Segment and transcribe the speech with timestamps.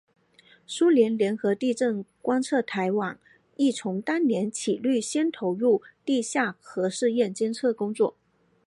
[0.65, 3.19] 苏联联合地震观测台网
[3.55, 8.17] 亦从当年起率先投入地下核试验监测工作。